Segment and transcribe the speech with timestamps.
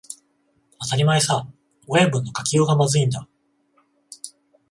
[0.81, 1.47] 当たり前さ、
[1.87, 3.29] 親分の書きようがまずいんだ